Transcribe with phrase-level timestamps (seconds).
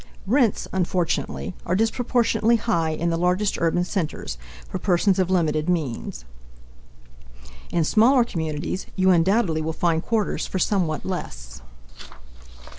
[0.25, 6.25] Rents, unfortunately, are disproportionately high in the largest urban centers, for persons of limited means.
[7.71, 11.61] In smaller communities, you undoubtedly will find quarters for somewhat less.